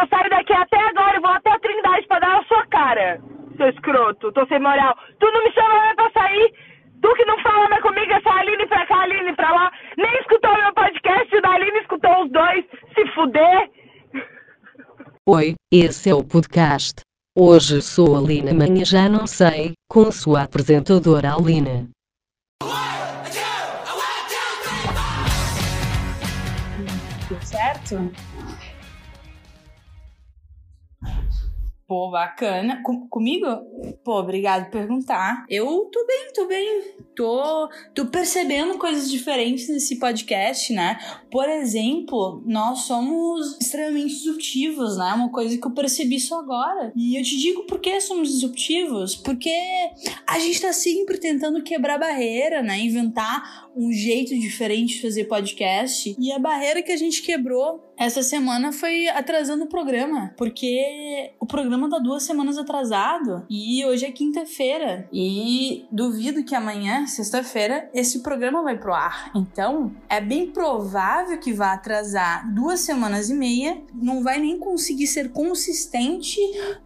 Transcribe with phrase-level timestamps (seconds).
[0.00, 3.20] eu saio daqui até agora e vou até a Trindade pra dar na sua cara,
[3.56, 4.32] seu escroto.
[4.32, 4.96] Tô sem moral.
[5.18, 6.52] Tu não me chama mais pra sair?
[7.02, 9.72] Tu que não fala mais comigo, é só Aline pra cá, Aline pra lá.
[9.96, 12.64] Nem escutou meu podcast, o da Aline escutou os dois.
[12.94, 13.70] Se fuder.
[15.28, 17.00] Oi, esse é o podcast.
[17.36, 21.88] Hoje sou a Lina, amanhã já não sei, com sua apresentadora Alina.
[27.28, 28.10] Tudo certo?
[31.88, 32.82] Pô, bacana.
[32.82, 33.46] Com- comigo?
[34.04, 35.46] Pô, obrigado por perguntar.
[35.48, 36.82] Eu tô bem, tô bem.
[37.16, 40.98] Tô, tô percebendo coisas diferentes nesse podcast, né?
[41.30, 45.14] Por exemplo, nós somos extremamente disruptivos, né?
[45.14, 46.92] Uma coisa que eu percebi só agora.
[46.94, 49.16] E eu te digo por que somos disruptivos.
[49.16, 49.50] Porque
[50.26, 52.78] a gente tá sempre tentando quebrar barreira, né?
[52.78, 56.14] Inventar um jeito diferente de fazer podcast.
[56.18, 60.32] E a barreira que a gente quebrou essa semana foi atrasando o programa.
[60.36, 63.44] Porque o programa tá duas semanas atrasado.
[63.50, 65.08] E hoje é quinta-feira.
[65.12, 69.32] E duvido que amanhã, sexta-feira, esse programa vai pro ar.
[69.34, 73.82] Então, é bem provável que vá atrasar duas semanas e meia.
[73.92, 76.38] Não vai nem conseguir ser consistente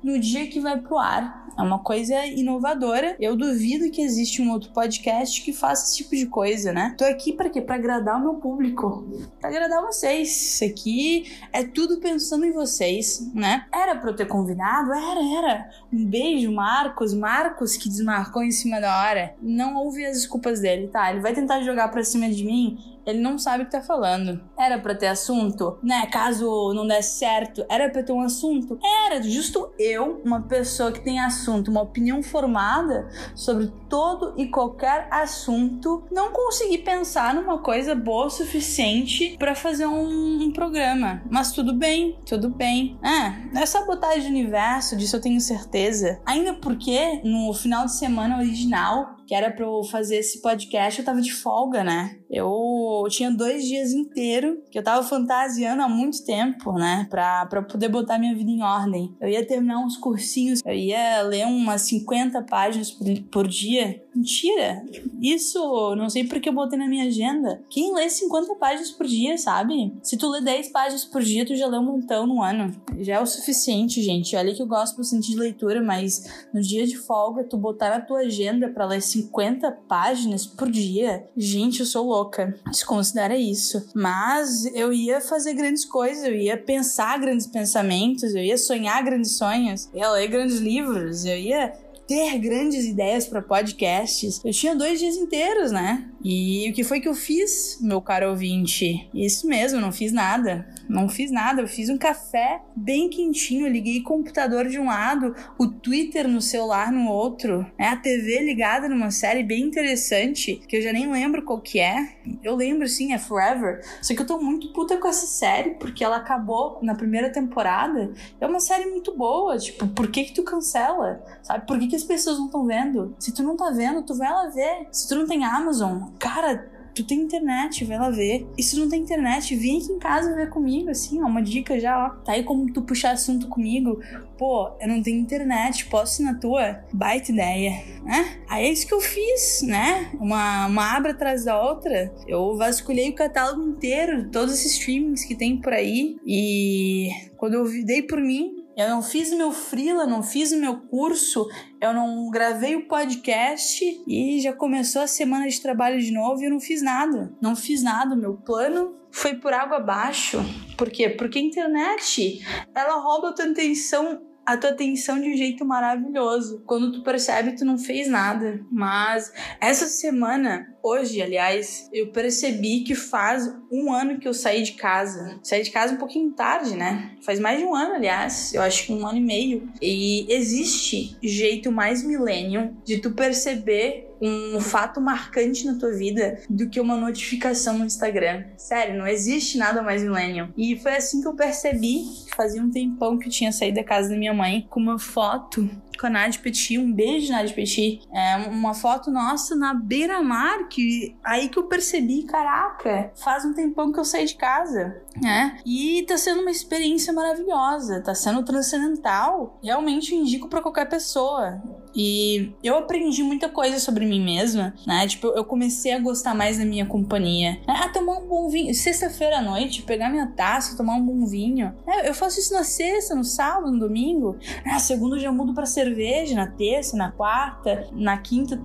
[0.03, 1.42] no dia que vai pro ar.
[1.57, 3.17] É uma coisa inovadora.
[3.21, 6.95] Eu duvido que existe um outro podcast que faça esse tipo de coisa, né?
[6.97, 7.61] Tô aqui pra quê?
[7.61, 9.07] Pra agradar o meu público.
[9.41, 10.29] Pra agradar vocês.
[10.29, 13.67] Isso aqui é tudo pensando em vocês, né?
[13.73, 14.93] Era pra eu ter convidado?
[14.93, 15.71] Era, era.
[15.93, 17.13] Um beijo, Marcos.
[17.13, 19.35] Marcos que desmarcou em cima da hora.
[19.41, 21.11] Não ouve as desculpas dele, tá?
[21.11, 22.79] Ele vai tentar jogar pra cima de mim.
[23.07, 24.41] Ele não sabe o que tá falando.
[24.59, 26.07] Era pra ter assunto, né?
[26.07, 28.79] Caso não desse certo, era pra ter um assunto?
[29.07, 29.23] Era.
[29.23, 36.05] Justo eu, uma pessoa que tem assunto, uma opinião formada sobre todo e qualquer assunto,
[36.11, 41.23] não consegui pensar numa coisa boa o suficiente pra fazer um, um programa.
[41.31, 42.99] Mas tudo bem, tudo bem.
[43.03, 46.21] É, é sabotagem do universo, disso eu tenho certeza.
[46.25, 51.07] Ainda porque no final de semana original que era pra eu fazer esse podcast, eu
[51.07, 52.19] tava de folga, né?
[52.29, 57.07] Eu tinha dois dias inteiros que eu tava fantasiando há muito tempo, né?
[57.09, 59.17] Pra, pra poder botar minha vida em ordem.
[59.19, 64.02] Eu ia terminar uns cursinhos, eu ia ler umas 50 páginas por, por dia.
[64.15, 64.85] Mentira!
[65.21, 67.63] Isso, não sei porque eu botei na minha agenda.
[67.71, 69.93] Quem lê 50 páginas por dia, sabe?
[70.03, 72.75] Se tu lê 10 páginas por dia, tu já lê um montão no ano.
[72.99, 74.37] Já é o suficiente, gente.
[74.37, 78.01] Olha que eu gosto bastante de leitura, mas no dia de folga, tu botar na
[78.01, 82.55] tua agenda pra ler 50 páginas por dia, gente, eu sou louca.
[82.71, 83.89] Desconsidera isso.
[83.95, 89.33] Mas eu ia fazer grandes coisas, eu ia pensar grandes pensamentos, eu ia sonhar grandes
[89.37, 91.73] sonhos, eu ia ler grandes livros, eu ia
[92.07, 94.41] ter grandes ideias para podcasts.
[94.45, 96.12] Eu tinha dois dias inteiros, né?
[96.25, 99.09] E o que foi que eu fiz, meu caro ouvinte?
[99.13, 100.67] Isso mesmo, não fiz nada.
[100.89, 101.63] Não fiz nada.
[101.63, 103.67] Eu fiz um café bem quentinho.
[103.67, 107.89] Liguei o computador de um lado, o Twitter no celular no outro, né?
[107.89, 112.17] a TV ligada numa série bem interessante, que eu já nem lembro qual que é.
[112.43, 113.81] Eu lembro, sim, é Forever.
[114.01, 118.13] Só que eu tô muito puta com essa série, porque ela acabou na primeira temporada.
[118.41, 119.59] É uma série muito boa.
[119.59, 121.25] Tipo, por que que tu cancela?
[121.43, 121.67] Sabe?
[121.67, 123.15] Por que que as pessoas não estão vendo?
[123.19, 124.87] Se tu não tá vendo, tu vai lá ver.
[124.93, 128.47] Se tu não tem Amazon, cara, tu tem internet, vai lá ver.
[128.57, 131.79] E se não tem internet, vem aqui em casa ver comigo, assim, ó, uma dica
[131.81, 132.11] já, ó.
[132.23, 134.01] Tá aí como tu puxar assunto comigo.
[134.37, 136.85] Pô, eu não tenho internet, posso ir na tua?
[136.93, 137.73] Baita ideia,
[138.05, 138.43] né?
[138.49, 140.11] Aí é isso que eu fiz, né?
[140.19, 142.13] Uma, uma aba atrás da outra.
[142.27, 146.17] Eu vasculhei o catálogo inteiro, todos esses streamings que tem por aí.
[146.27, 150.77] E quando eu dei por mim, eu não fiz meu freela, não fiz o meu
[150.77, 151.49] curso,
[151.81, 156.47] eu não gravei o podcast e já começou a semana de trabalho de novo e
[156.47, 157.33] eu não fiz nada.
[157.41, 160.39] Não fiz nada, meu plano foi por água abaixo.
[160.77, 161.09] Por quê?
[161.11, 162.41] Porque a internet,
[162.75, 166.63] ela rouba a tua atenção a tua atenção de um jeito maravilhoso.
[166.67, 168.61] Quando tu percebe, tu não fez nada.
[168.71, 174.73] Mas essa semana, hoje, aliás, eu percebi que faz um ano que eu saí de
[174.73, 175.39] casa.
[175.43, 177.17] Saí de casa um pouquinho tarde, né?
[177.25, 178.53] Faz mais de um ano, aliás.
[178.53, 179.69] Eu acho que um ano e meio.
[179.81, 186.69] E existe jeito mais millennium de tu perceber um fato marcante na tua vida do
[186.69, 188.45] que uma notificação no Instagram.
[188.57, 190.53] Sério, não existe nada mais millennium.
[190.57, 192.05] E foi assim que eu percebi
[192.37, 195.69] fazia um tempão que eu tinha saído da casa da minha mãe com uma foto
[196.01, 198.01] com a Nadia Petit, um beijo, Nadia Petit.
[198.13, 203.93] É uma foto nossa na beira-mar, que aí que eu percebi, caraca, faz um tempão
[203.93, 205.59] que eu saí de casa, né?
[205.65, 209.61] E tá sendo uma experiência maravilhosa, tá sendo transcendental.
[209.63, 211.63] Realmente eu indico para qualquer pessoa.
[211.95, 215.07] E eu aprendi muita coisa sobre mim mesma, né?
[215.07, 217.61] Tipo, eu comecei a gostar mais da minha companhia.
[217.67, 218.75] Ah, tomar um bom vinho.
[218.75, 221.75] Sexta-feira à noite, pegar minha taça, tomar um bom vinho.
[221.87, 224.37] É, eu faço isso na sexta, no sábado, no domingo.
[224.65, 228.61] Na segunda eu já mudo pra cerveja, na terça, na quarta, na quinta.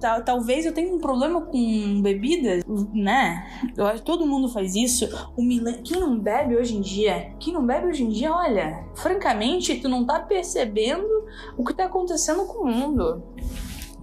[0.00, 2.62] Tal, talvez eu tenha um problema com bebidas,
[2.92, 3.46] né?
[3.76, 5.08] Eu acho que todo mundo faz isso.
[5.36, 5.82] O milen...
[5.82, 7.32] Quem não bebe hoje em dia?
[7.38, 11.24] Quem não bebe hoje em dia, olha, francamente, tu não tá percebendo
[11.56, 13.22] o que tá acontecendo com mundo.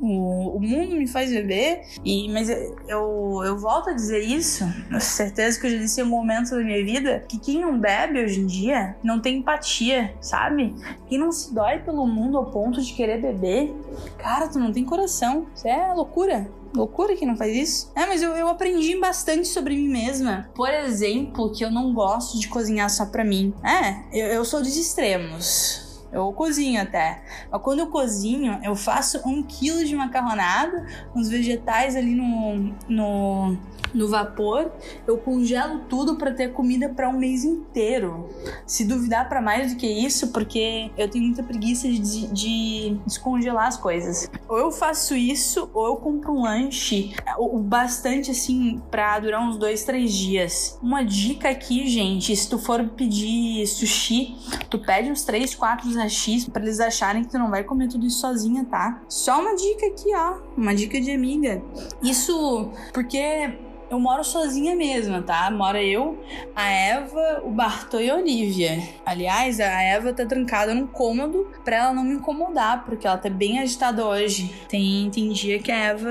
[0.01, 4.65] O, o mundo me faz beber, e, mas eu, eu volto a dizer isso,
[4.99, 8.19] certeza que eu já disse em algum momento da minha vida, que quem não bebe
[8.19, 10.73] hoje em dia não tem empatia, sabe?
[11.07, 13.71] Quem não se dói pelo mundo ao ponto de querer beber,
[14.17, 15.45] cara, tu não tem coração.
[15.53, 16.49] Isso é loucura.
[16.73, 17.91] Loucura que não faz isso.
[17.93, 20.49] É, mas eu, eu aprendi bastante sobre mim mesma.
[20.55, 23.53] Por exemplo, que eu não gosto de cozinhar só pra mim.
[23.63, 25.90] É, eu, eu sou dos extremos.
[26.11, 27.23] Eu cozinho até.
[27.49, 30.85] Mas quando eu cozinho, eu faço um quilo de macarronada,
[31.15, 33.57] uns vegetais ali no, no,
[33.93, 34.71] no vapor.
[35.07, 38.29] Eu congelo tudo para ter comida para um mês inteiro.
[38.65, 43.67] Se duvidar para mais do que isso, porque eu tenho muita preguiça de, de descongelar
[43.67, 44.29] as coisas.
[44.49, 49.57] Ou eu faço isso, ou eu compro um lanche, o bastante assim, pra durar uns
[49.57, 50.77] dois, três dias.
[50.81, 54.35] Uma dica aqui, gente: se tu for pedir sushi,
[54.69, 58.06] tu pede uns três, quatro X para eles acharem que tu não vai comer tudo
[58.06, 59.01] isso sozinha, tá?
[59.07, 61.62] Só uma dica aqui, ó, uma dica de amiga.
[62.01, 63.57] Isso porque
[63.92, 65.51] eu moro sozinha mesma, tá?
[65.51, 66.18] Mora eu,
[66.56, 68.81] a Eva, o Bartô e a Olivia.
[69.06, 73.30] Aliás, a Eva tá trancada num cômodo pra ela não me incomodar, porque ela tá
[73.30, 74.56] bem agitada hoje.
[74.69, 76.09] Tem, tem dia que a Eva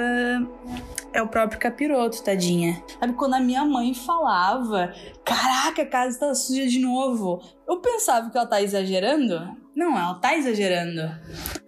[1.10, 2.82] é o próprio capiroto, tadinha.
[2.98, 4.92] Sabe quando a minha mãe falava:
[5.24, 7.40] Caraca, a casa tá suja de novo.
[7.66, 9.56] Eu pensava que ela tá exagerando.
[9.74, 11.02] Não, ela tá exagerando.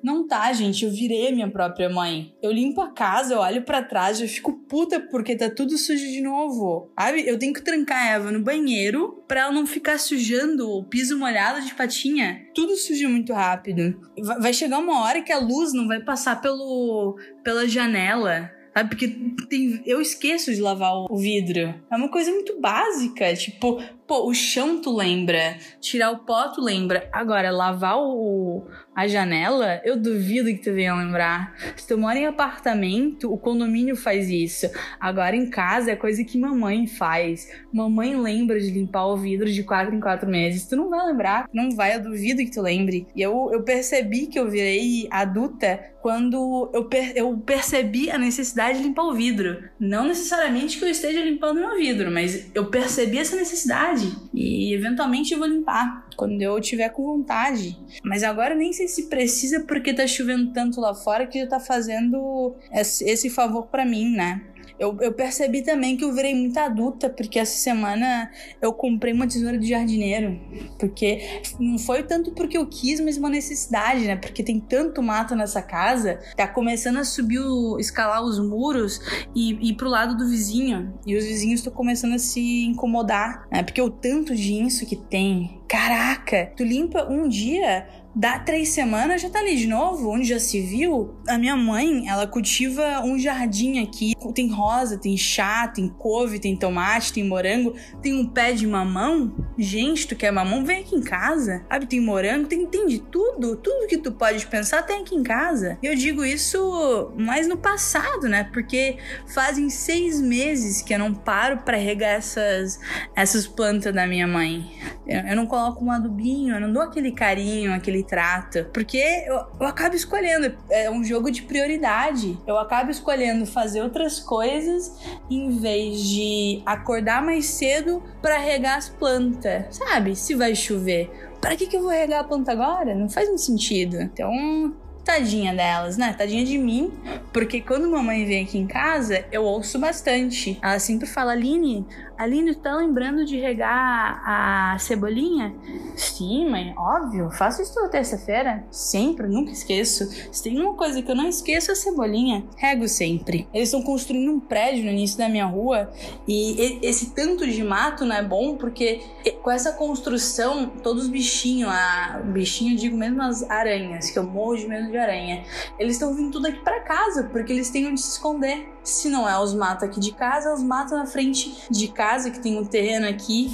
[0.03, 0.85] Não tá, gente.
[0.85, 2.35] Eu virei minha própria mãe.
[2.43, 6.05] Eu limpo a casa, eu olho para trás, eu fico puta porque tá tudo sujo
[6.05, 6.91] de novo.
[6.99, 7.27] Sabe?
[7.27, 11.19] Eu tenho que trancar a Eva no banheiro pra ela não ficar sujando o piso
[11.19, 12.47] molhado de patinha.
[12.55, 13.99] Tudo suja muito rápido.
[14.41, 18.89] Vai chegar uma hora que a luz não vai passar pelo pela janela Sabe?
[18.89, 19.09] Porque
[19.49, 21.75] tem, eu esqueço de lavar o vidro.
[21.91, 23.35] É uma coisa muito básica.
[23.35, 23.83] Tipo,
[24.13, 27.09] pô, o chão tu lembra, tirar o pó tu lembra.
[27.11, 31.57] Agora, lavar o, a janela, eu duvido que tu venha lembrar.
[31.75, 34.71] Se tu mora em apartamento, o condomínio faz isso.
[35.01, 37.49] Agora em casa é coisa que mamãe faz.
[37.73, 40.67] Mamãe lembra de limpar o vidro de quatro em quatro meses.
[40.67, 43.07] Tu não vai lembrar, não vai, eu duvido que tu lembre.
[43.17, 48.79] E eu, eu percebi que eu virei adulta quando eu, per eu percebi a necessidade
[48.79, 49.63] de limpar o vidro.
[49.79, 54.02] Não necessariamente que eu esteja limpando meu vidro, mas eu percebi essa necessidade
[54.33, 57.79] e eventualmente eu vou limpar quando eu tiver com vontade.
[58.03, 61.61] Mas agora nem sei se precisa porque tá chovendo tanto lá fora que já tá
[61.61, 64.43] fazendo esse favor para mim, né?
[64.83, 68.29] Eu, eu percebi também que eu virei muito adulta, porque essa semana
[68.61, 70.41] eu comprei uma tesoura de jardineiro.
[70.77, 74.17] Porque não foi tanto porque eu quis, mas uma necessidade, né?
[74.17, 79.01] Porque tem tanto mato nessa casa, tá começando a subir, o, escalar os muros
[79.37, 80.93] e ir pro lado do vizinho.
[81.07, 83.63] E os vizinhos estão começando a se incomodar, né?
[83.63, 85.62] Porque o tanto de inso que tem.
[85.73, 90.39] Caraca, tu limpa um dia, Dá três semanas já tá ali de novo, onde já
[90.39, 91.15] se viu.
[91.27, 94.13] A minha mãe, ela cultiva um jardim aqui.
[94.35, 99.35] Tem rosa, tem chá, tem couve, tem tomate, tem morango, tem um pé de mamão.
[99.57, 100.63] Gente, tu quer mamão?
[100.63, 101.65] Vem aqui em casa.
[101.71, 103.57] Sabe, tem morango, tem, tem de tudo.
[103.57, 105.79] Tudo que tu pode pensar tem aqui em casa.
[105.83, 108.45] E eu digo isso mais no passado, né?
[108.53, 108.99] Porque
[109.33, 112.79] fazem seis meses que eu não paro para regar essas,
[113.17, 114.71] essas plantas da minha mãe.
[115.07, 118.67] Eu, eu não coloco um adubinho, eu não dou aquele carinho, aquele trato.
[118.73, 122.39] Porque eu, eu acabo escolhendo, é um jogo de prioridade.
[122.47, 124.97] Eu acabo escolhendo fazer outras coisas
[125.31, 129.77] em vez de acordar mais cedo para regar as plantas.
[129.77, 130.17] Sabe?
[130.17, 131.11] Se vai chover.
[131.41, 132.95] Para que, que eu vou regar a planta agora?
[132.95, 134.01] Não faz muito sentido.
[134.01, 134.73] Então,
[135.05, 136.15] tadinha delas, né?
[136.17, 136.93] Tadinha de mim,
[137.33, 140.59] porque quando mamãe vem aqui em casa, eu ouço bastante.
[140.63, 141.87] Ela sempre fala, Aline,
[142.23, 145.53] Aline, tá lembrando de regar a cebolinha?
[145.97, 147.33] Sim, mãe, óbvio.
[147.33, 148.65] Faço isso toda terça-feira.
[148.71, 150.09] Sempre, nunca esqueço.
[150.31, 152.45] Se tem uma coisa que eu não esqueço, é a cebolinha.
[152.57, 153.49] Rego sempre.
[153.53, 155.91] Eles estão construindo um prédio no início da minha rua
[156.29, 159.01] e esse tanto de mato não é bom porque
[159.43, 164.23] com essa construção, todos os bichinhos, a bichinho, eu digo mesmo as aranhas, que eu
[164.23, 165.43] morro de medo de aranha.
[165.77, 168.69] Eles estão vindo tudo aqui para casa, porque eles têm onde se esconder.
[168.83, 172.41] Se não é os matos aqui de casa, os matos na frente de casa, que
[172.41, 173.51] tem um terreno aqui,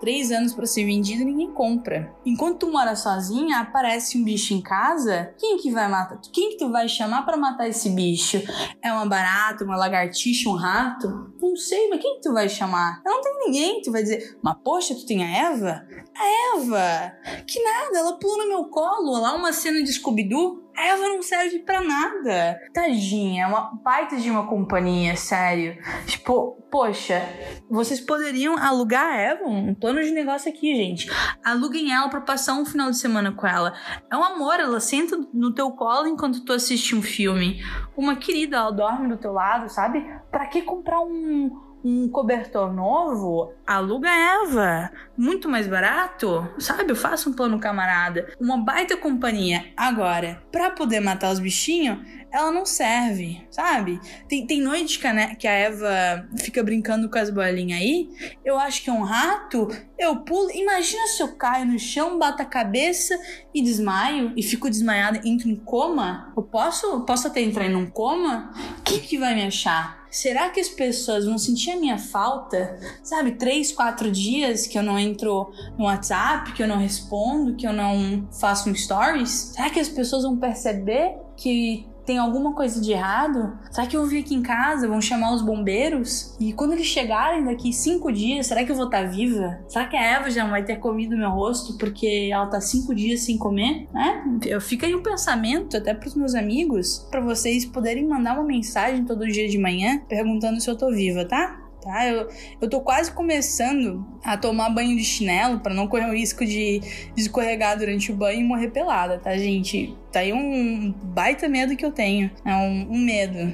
[0.00, 2.12] três anos para ser vendido e ninguém compra.
[2.26, 6.20] Enquanto tu mora sozinha, aparece um bicho em casa, quem que vai matar?
[6.32, 8.42] Quem que tu vai chamar para matar esse bicho?
[8.82, 11.32] É uma barata, uma lagartixa, um rato?
[11.40, 13.00] Não sei, mas quem que tu vai chamar?
[13.04, 15.86] Não tem ninguém, tu vai dizer, mas poxa, tu tem a Eva?
[16.16, 17.12] A Eva!
[17.46, 20.61] Que nada, ela pulou no meu colo, lá uma cena de Scooby-Doo.
[20.76, 22.60] A Eva não serve para nada.
[22.72, 25.76] Tadinha, é uma baita de uma companhia, sério.
[26.06, 27.22] Tipo, poxa,
[27.70, 31.10] vocês poderiam alugar a Eva, um plano de negócio aqui, gente.
[31.44, 33.74] Aluguem ela para passar um final de semana com ela.
[34.10, 37.62] É um amor, ela senta no teu colo enquanto tu assiste um filme.
[37.96, 40.04] Uma querida, ela dorme do teu lado, sabe?
[40.30, 44.90] Para que comprar um um cobertor novo, aluga Eva.
[45.16, 46.90] Muito mais barato, sabe?
[46.92, 48.32] Eu faço um plano camarada.
[48.40, 49.66] Uma baita companhia.
[49.76, 51.98] Agora, para poder matar os bichinhos,
[52.32, 54.00] ela não serve, sabe?
[54.26, 58.08] Tem, tem noite que a, que a Eva fica brincando com as bolinhas aí.
[58.42, 59.68] Eu acho que é um rato.
[59.98, 60.50] Eu pulo.
[60.52, 63.14] Imagina se eu caio no chão, bato a cabeça
[63.52, 66.32] e desmaio e fico desmaiada, entro em coma.
[66.34, 68.50] Eu posso, posso até entrar em um coma?
[68.82, 70.02] Quem que vai me achar?
[70.12, 72.78] será que as pessoas vão sentir a minha falta?
[73.02, 77.66] Sabe, três, quatro dias que eu não entro no WhatsApp, que eu não respondo, que
[77.66, 79.54] eu não faço um stories?
[79.54, 83.58] Será que as pessoas vão perceber que tem alguma coisa de errado?
[83.70, 84.88] Será que eu vir aqui em casa?
[84.88, 86.36] Vão chamar os bombeiros?
[86.40, 89.58] E quando eles chegarem daqui cinco dias, será que eu vou estar viva?
[89.68, 93.20] Será que a Eva já vai ter comido meu rosto porque ela tá cinco dias
[93.20, 93.88] sem comer?
[93.92, 94.38] Né?
[94.46, 99.04] Eu fico aí um pensamento até pros meus amigos, para vocês poderem mandar uma mensagem
[99.04, 101.61] todo dia de manhã perguntando se eu tô viva, tá?
[101.82, 102.06] Tá?
[102.06, 102.28] Eu,
[102.60, 106.80] eu tô quase começando a tomar banho de chinelo para não correr o risco de,
[107.16, 109.94] escorregar durante o banho e morrer pelada, tá, gente?
[110.12, 112.30] Tá aí um baita medo que eu tenho.
[112.44, 113.52] É um, um medo.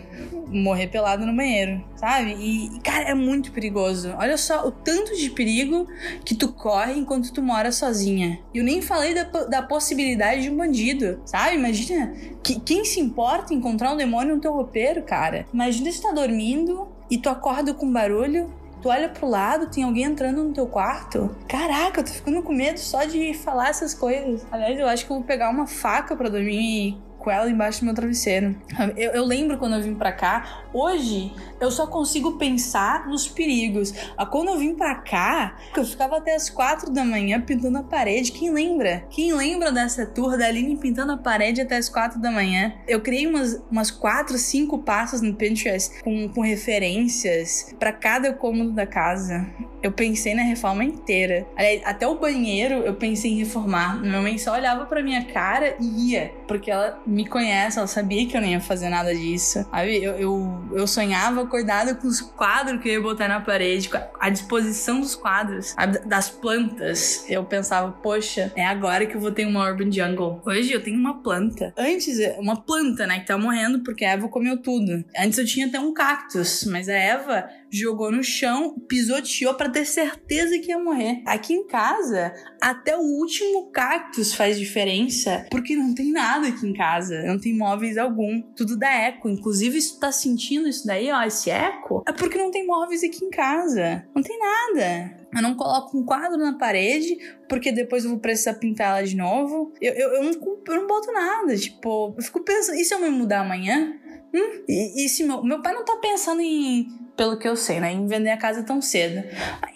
[0.49, 2.33] Morrer pelado no banheiro, sabe?
[2.33, 4.13] E, cara, é muito perigoso.
[4.19, 5.87] Olha só o tanto de perigo
[6.25, 8.41] que tu corre enquanto tu mora sozinha.
[8.53, 11.57] Eu nem falei da, da possibilidade de um bandido, sabe?
[11.57, 15.47] Imagina que, quem se importa encontrar um demônio no teu roupeiro, cara.
[15.53, 20.05] Imagina se tá dormindo e tu acorda com barulho, tu olha pro lado, tem alguém
[20.05, 21.35] entrando no teu quarto.
[21.49, 24.47] Caraca, eu tô ficando com medo só de falar essas coisas.
[24.51, 27.87] Aliás, eu acho que eu vou pegar uma faca para dormir com ela embaixo do
[27.87, 28.57] meu travesseiro.
[28.97, 33.93] Eu, eu, lembro quando eu vim pra cá, hoje eu só consigo pensar nos perigos.
[34.17, 37.83] Ah, quando eu vim pra cá, eu ficava até as quatro da manhã pintando a
[37.83, 38.33] parede.
[38.33, 39.05] Quem lembra?
[39.11, 42.73] Quem lembra dessa tour da Aline pintando a parede até as quatro da manhã?
[42.87, 48.73] Eu criei umas, umas quatro, cinco passos no Pinterest com, com referências para cada cômodo
[48.73, 49.47] da casa.
[49.83, 51.47] Eu pensei na reforma inteira.
[51.57, 54.01] Aliás, até o banheiro eu pensei em reformar.
[54.01, 58.27] Minha mãe só olhava pra minha cara e ia, porque ela me conhece, ela sabia
[58.27, 59.65] que eu não ia fazer nada disso.
[59.71, 60.03] Sabe?
[60.03, 63.99] Eu, eu, eu sonhava acordada com os quadros que eu ia botar na parede, com
[64.21, 65.75] a disposição dos quadros,
[66.05, 67.25] das plantas.
[67.29, 70.43] Eu pensava, poxa, é agora que eu vou ter uma urban jungle.
[70.45, 71.73] Hoje eu tenho uma planta.
[71.77, 75.05] Antes, uma planta, né, que tá morrendo porque a Eva comeu tudo.
[75.19, 79.85] Antes eu tinha até um cactus, mas a Eva jogou no chão, pisoteou para ter
[79.85, 81.23] certeza que ia morrer.
[81.27, 86.73] Aqui em casa, até o último cactus faz diferença, porque não tem nada aqui em
[86.73, 89.29] casa, não tem móveis algum, tudo dá eco.
[89.29, 93.03] Inclusive, se tu tá sentindo isso daí, ó, esse eco, é porque não tem móveis
[93.03, 94.07] aqui em casa.
[94.15, 95.19] Não tem nada.
[95.35, 99.17] Eu não coloco um quadro na parede, porque depois eu vou precisar pintar ela de
[99.17, 99.73] novo.
[99.81, 101.57] Eu, eu, eu, não, eu não boto nada.
[101.57, 103.95] Tipo, eu fico pensando, e se eu me mudar amanhã?
[104.35, 104.65] Hum?
[104.69, 106.87] E, e se meu, meu pai não tá pensando em
[107.19, 107.93] pelo que eu sei, né?
[107.93, 109.25] Em vender a casa tão cedo.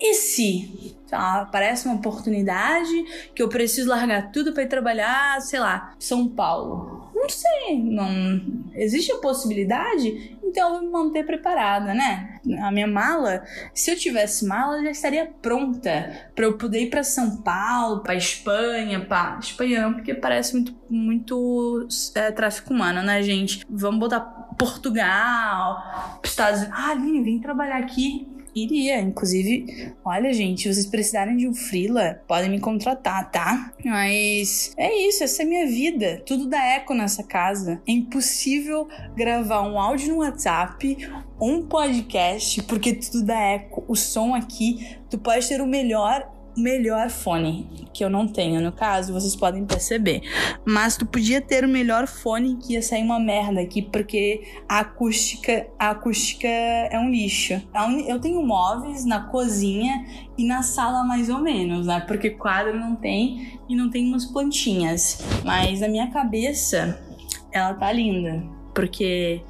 [0.01, 5.59] E se tá, aparece uma oportunidade que eu preciso largar tudo para ir trabalhar, sei
[5.59, 7.11] lá, São Paulo?
[7.13, 8.41] Não sei, não
[8.75, 12.39] existe a possibilidade, então eu me manter preparada, né?
[12.63, 13.43] A minha mala,
[13.75, 18.15] se eu tivesse mala, já estaria pronta para eu poder ir para São Paulo, para
[18.15, 23.65] Espanha, para Espanha não, porque parece muito muito é, tráfico humano, né, gente?
[23.69, 24.21] Vamos botar
[24.59, 26.79] Portugal, Estados Unidos.
[26.79, 28.32] Ah, Aline, vem trabalhar aqui.
[28.55, 33.73] Iria, inclusive, olha, gente, vocês precisarem de um freela, podem me contratar, tá?
[33.85, 36.23] Mas é isso, essa é minha vida.
[36.27, 37.81] Tudo dá eco nessa casa.
[37.87, 40.99] É impossível gravar um áudio no WhatsApp,
[41.41, 43.85] um podcast, porque tudo dá eco.
[43.89, 48.73] O som aqui, tu pode ter o melhor melhor fone, que eu não tenho, no
[48.73, 50.23] caso, vocês podem perceber.
[50.67, 54.81] Mas tu podia ter o melhor fone que ia sair uma merda aqui, porque a
[54.81, 57.61] acústica, a acústica é um lixo.
[58.07, 60.05] Eu tenho móveis na cozinha
[60.37, 62.01] e na sala mais ou menos, né?
[62.01, 65.19] Porque quadro não tem e não tem umas plantinhas.
[65.45, 67.01] Mas na minha cabeça
[67.51, 68.43] ela tá linda.
[68.75, 69.43] Porque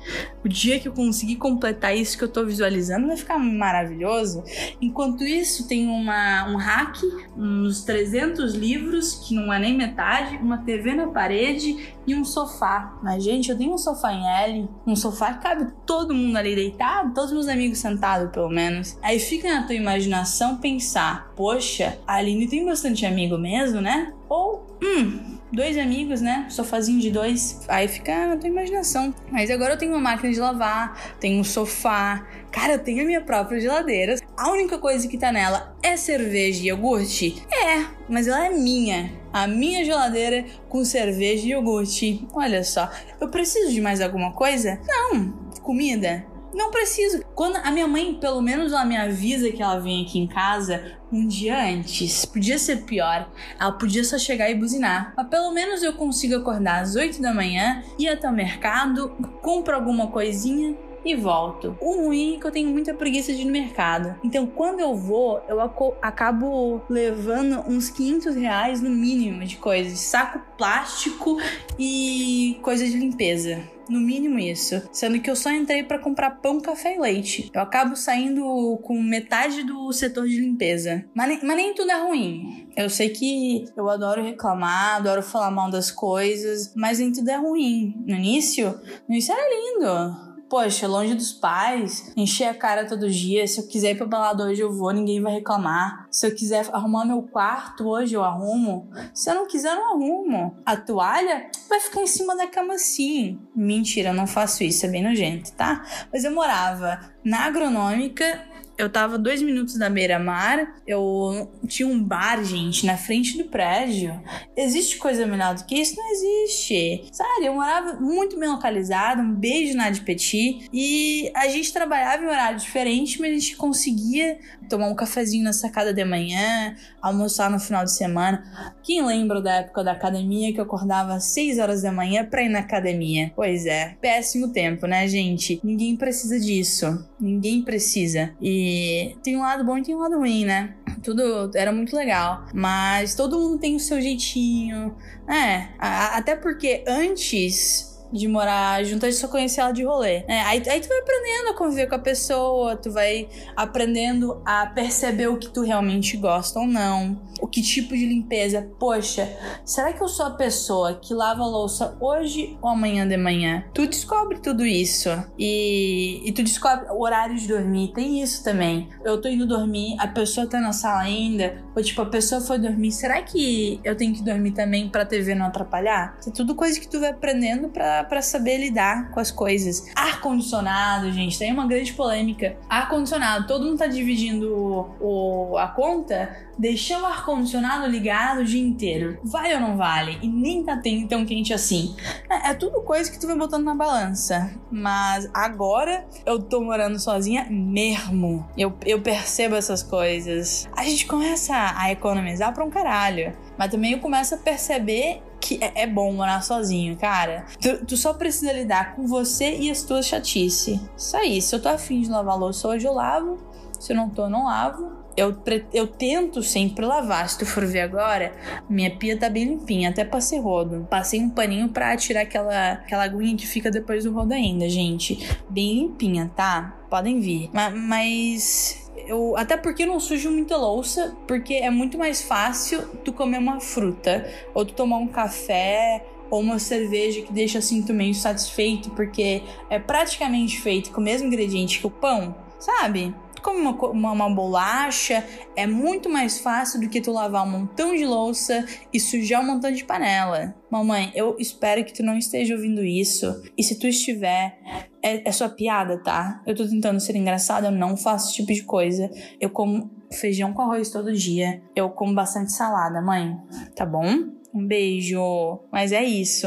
[0.45, 4.43] o dia que eu conseguir completar isso que eu tô visualizando vai ficar maravilhoso.
[4.81, 6.99] Enquanto isso, tem uma, um hack,
[7.37, 12.99] uns 300 livros, que não é nem metade, uma TV na parede e um sofá.
[13.03, 16.55] Mas, gente, eu tenho um sofá em L, um sofá que cabe todo mundo ali
[16.55, 18.99] deitado, todos meus amigos sentados, pelo menos.
[19.03, 24.13] Aí fica na tua imaginação pensar: poxa, a Aline tem bastante amigo mesmo, né?
[24.29, 26.47] Ou, hum, dois amigos, né?
[26.49, 27.61] Sofazinho de dois.
[27.69, 29.15] Aí fica na tua imaginação.
[29.31, 32.27] Mas agora eu tenho uma máquina de lavar, tenho um sofá.
[32.51, 34.17] Cara, eu tenho a minha própria geladeira.
[34.37, 37.43] A única coisa que tá nela é cerveja e iogurte?
[37.51, 39.13] É, mas ela é minha.
[39.33, 42.27] A minha geladeira com cerveja e iogurte.
[42.35, 42.91] Olha só,
[43.21, 44.81] eu preciso de mais alguma coisa?
[44.87, 45.33] Não.
[45.63, 46.27] Comida?
[46.55, 47.25] Não preciso.
[47.35, 50.99] Quando a minha mãe, pelo menos, ela me avisa que ela vem aqui em casa
[51.11, 52.25] um dia antes.
[52.25, 53.31] Podia ser pior.
[53.59, 55.15] Ela podia só chegar e buzinar.
[55.17, 59.75] Mas pelo menos eu consigo acordar às 8 da manhã, ir até o mercado, compro
[59.75, 61.77] alguma coisinha e volto.
[61.81, 64.15] O ruim é que eu tenho muita preguiça de ir no mercado.
[64.23, 69.99] Então, quando eu vou, eu acabo levando uns 500 reais no mínimo de coisas.
[69.99, 71.39] Saco plástico
[71.79, 73.63] e coisa de limpeza.
[73.89, 74.81] No mínimo isso.
[74.93, 77.51] Sendo que eu só entrei para comprar pão, café e leite.
[77.53, 81.05] Eu acabo saindo com metade do setor de limpeza.
[81.15, 82.69] Mas nem, mas nem tudo é ruim.
[82.77, 87.37] Eu sei que eu adoro reclamar, adoro falar mal das coisas, mas nem tudo é
[87.37, 87.95] ruim.
[88.07, 88.71] No início,
[89.09, 93.49] no início era lindo poxa, longe dos pais, encher a cara todo dia.
[93.49, 96.07] Se eu quiser ir pra balada hoje, eu vou, ninguém vai reclamar.
[96.11, 98.91] Se eu quiser arrumar meu quarto hoje, eu arrumo.
[99.15, 100.55] Se eu não quiser, eu não arrumo.
[100.67, 103.41] A toalha vai ficar em cima da cama assim.
[103.57, 105.87] Mentira, eu não faço isso, é bem nojento, tá?
[106.13, 112.43] Mas eu morava na agronômica eu tava dois minutos da beira-mar, eu tinha um bar,
[112.45, 114.21] gente, na frente do prédio.
[114.57, 115.97] Existe coisa melhor do que isso?
[115.97, 117.05] Não existe.
[117.13, 122.23] Sabe, eu morava muito bem localizado, um beijo na de Petit, e a gente trabalhava
[122.23, 124.39] em horário diferente, mas a gente conseguia
[124.69, 128.43] tomar um cafezinho na sacada de manhã, almoçar no final de semana.
[128.83, 132.43] Quem lembra da época da academia que eu acordava às 6 horas da manhã pra
[132.43, 133.33] ir na academia?
[133.35, 135.61] Pois é, péssimo tempo, né, gente?
[135.63, 137.07] Ninguém precisa disso.
[137.21, 138.35] Ninguém precisa.
[138.41, 140.75] E tem um lado bom e tem um lado ruim, né?
[141.03, 142.47] Tudo era muito legal.
[142.55, 144.95] Mas todo mundo tem o seu jeitinho.
[145.29, 150.25] É, até porque antes de morar junto, a gente só conhecia ela de rolê.
[150.29, 154.67] É, aí, aí tu vai aprendendo a conviver com a pessoa, tu vai aprendendo a
[154.67, 157.21] perceber o que tu realmente gosta ou não.
[157.41, 158.69] O que tipo de limpeza.
[158.79, 159.29] Poxa,
[159.65, 163.65] será que eu sou a pessoa que lava louça hoje ou amanhã de manhã?
[163.75, 165.09] Tu descobre tudo isso.
[165.39, 167.93] E, e tu descobre o horário de dormir.
[167.95, 168.89] Tem isso também.
[169.05, 171.63] Eu tô indo dormir, a pessoa tá na sala ainda.
[171.75, 172.93] Ou tipo, a pessoa foi dormir.
[172.93, 176.17] Será que eu tenho que dormir também pra TV não atrapalhar?
[176.27, 179.91] É tudo coisa que tu vai aprendendo pra para saber lidar com as coisas.
[179.95, 182.57] Ar-condicionado, gente, tem uma grande polêmica.
[182.69, 189.19] Ar-condicionado, todo mundo tá dividindo o, a conta, deixar o ar-condicionado ligado o dia inteiro.
[189.25, 190.19] Vale ou não vale?
[190.23, 191.97] E nem tá tão quente assim.
[192.31, 194.53] É, é tudo coisa que tu vai botando na balança.
[194.71, 198.47] Mas agora eu tô morando sozinha mesmo.
[198.57, 200.69] Eu, eu percebo essas coisas.
[200.77, 203.37] A gente começa a economizar pra um caralho.
[203.59, 207.45] Mas também eu começo a perceber que é, é bom morar sozinho, cara.
[207.61, 210.81] Tu, tu, só precisa lidar com você e as tuas chatice.
[210.97, 211.43] Isso aí.
[211.43, 213.39] Se eu tô afim de lavar louça hoje, eu lavo.
[213.79, 215.03] Se eu não tô, eu não lavo.
[215.17, 215.37] Eu,
[215.75, 217.29] eu tento sempre lavar.
[217.29, 218.33] Se tu for ver agora,
[218.71, 220.87] minha pia tá bem limpinha, até passei rodo.
[220.89, 225.19] Passei um paninho pra tirar aquela, aquela aguinha que fica depois do rodo ainda, gente.
[225.51, 226.79] Bem limpinha, tá?
[226.89, 227.51] Podem vir.
[227.53, 233.39] Mas eu, até porque não sujo muita louça, porque é muito mais fácil tu comer
[233.39, 238.15] uma fruta, ou tu tomar um café, ou uma cerveja que deixa assim tu meio
[238.15, 243.15] satisfeito, porque é praticamente feito com o mesmo ingrediente que o pão, sabe?
[243.43, 245.25] Come uma, uma, uma, bolacha,
[245.57, 249.47] é muito mais fácil do que tu lavar um montão de louça e sujar um
[249.47, 250.55] montão de panela.
[250.71, 253.43] Mamãe, eu espero que tu não esteja ouvindo isso.
[253.59, 254.59] E se tu estiver,
[255.03, 256.41] é, é sua piada, tá?
[256.47, 259.11] Eu tô tentando ser engraçada, eu não faço esse tipo de coisa.
[259.41, 261.61] Eu como feijão com arroz todo dia.
[261.75, 263.37] Eu como bastante salada, mãe.
[263.75, 264.07] Tá bom?
[264.55, 265.61] Um beijo.
[265.73, 266.47] Mas é isso.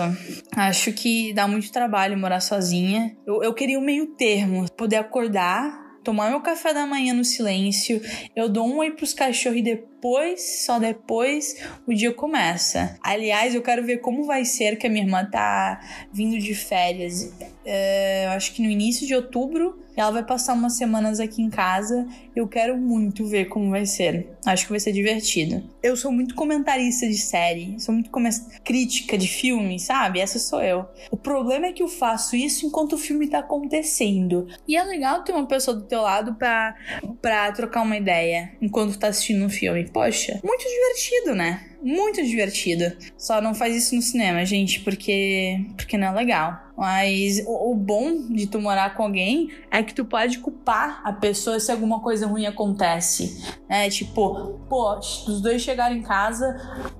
[0.55, 3.15] Acho que dá muito trabalho morar sozinha.
[3.25, 4.65] Eu, eu queria um meio termo.
[4.71, 7.99] Poder acordar, tomar meu café da manhã no silêncio,
[8.35, 12.97] eu dou um oi pros cachorros e depois, só depois, o dia começa.
[13.01, 15.81] Aliás, eu quero ver como vai ser que a minha irmã tá
[16.13, 17.33] vindo de férias.
[17.65, 21.49] É, eu acho que no início de outubro ela vai passar umas semanas aqui em
[21.49, 22.07] casa.
[22.35, 24.29] Eu quero muito ver como vai ser.
[24.45, 25.63] Acho que vai ser divertido.
[25.81, 28.09] Eu sou muito comentarista de série, sou muito
[28.63, 30.19] crítica de filme, sabe?
[30.19, 30.85] Essa sou eu.
[31.11, 34.47] O problema é que eu faço isso enquanto o filme tá acontecendo.
[34.67, 36.75] E é legal ter uma pessoa do teu lado pra,
[37.21, 39.89] pra trocar uma ideia enquanto tá assistindo um filme.
[39.89, 41.74] Poxa, muito divertido, né?
[41.85, 42.91] Muito divertido.
[43.15, 46.65] Só não faz isso no cinema, gente, porque porque não é legal.
[46.75, 51.13] Mas o, o, bom de tu morar com alguém é que tu pode culpar a
[51.13, 53.55] pessoa se alguma coisa ruim acontece.
[53.69, 53.89] Né?
[53.89, 56.53] Tipo, pô, os dois chegaram em casa,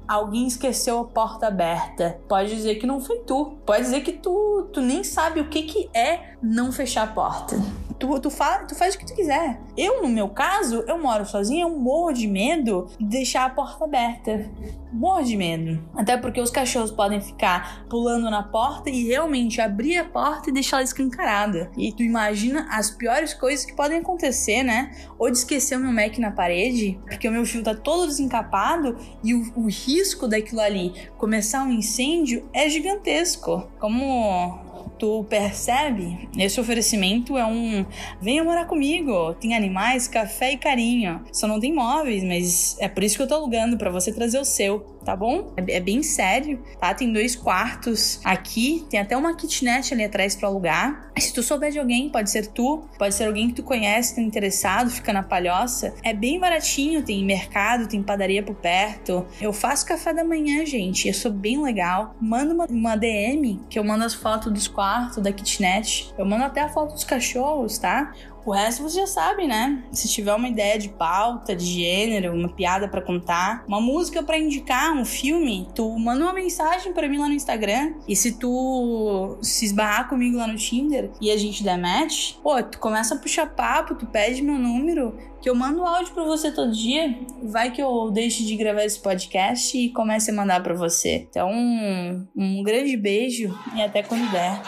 [0.08, 2.21] alguém esqueceu a porta aberta.
[2.30, 3.58] Pode dizer que não foi tu.
[3.65, 7.58] Pode dizer que tu, tu nem sabe o que, que é não fechar a porta.
[7.97, 9.60] Tu, tu, fa, tu faz o que tu quiser.
[9.77, 13.86] Eu, no meu caso, eu moro sozinha, eu morro de medo de deixar a porta
[13.86, 14.51] aberta.
[14.91, 15.81] Morro de medo.
[15.95, 20.53] Até porque os cachorros podem ficar pulando na porta e realmente abrir a porta e
[20.53, 21.71] deixar ela escancarada.
[21.77, 24.91] E tu imagina as piores coisas que podem acontecer, né?
[25.17, 28.97] Ou de esquecer o meu Mac na parede, porque o meu fio tá todo desencapado
[29.23, 33.67] e o, o risco daquilo ali começar um incêndio é gigantesco.
[33.79, 36.29] Como tu percebe?
[36.38, 37.86] Esse oferecimento é um
[38.21, 41.21] venha morar comigo, tem animais, café e carinho.
[41.31, 44.39] Só não tem móveis, mas é por isso que eu tô alugando para você trazer
[44.39, 45.53] o seu tá bom?
[45.55, 46.93] É, é, bem sério, tá?
[46.93, 51.12] Tem dois quartos aqui, tem até uma kitnet ali atrás para alugar.
[51.17, 54.21] Se tu souber de alguém, pode ser tu, pode ser alguém que tu conhece, tá
[54.21, 55.93] interessado, fica na palhoça.
[56.03, 59.25] É bem baratinho, tem mercado, tem padaria por perto.
[59.39, 62.15] Eu faço café da manhã, gente, eu sou bem legal.
[62.19, 64.85] Manda uma, uma DM que eu mando as fotos dos quartos,
[65.21, 66.13] da kitnet.
[66.17, 68.13] Eu mando até a foto dos cachorros, tá?
[68.45, 69.84] O resto você já sabe, né?
[69.91, 74.38] Se tiver uma ideia de pauta, de gênero, uma piada para contar, uma música para
[74.38, 77.95] indicar, um filme, tu manda uma mensagem para mim lá no Instagram.
[78.08, 82.62] E se tu se esbarrar comigo lá no Tinder e a gente der match, pô,
[82.62, 86.51] tu começa a puxar papo, tu pede meu número, que eu mando áudio para você
[86.51, 87.17] todo dia.
[87.43, 91.27] Vai que eu deixe de gravar esse podcast e comece a mandar para você.
[91.29, 94.62] Então, um, um grande beijo e até quando der.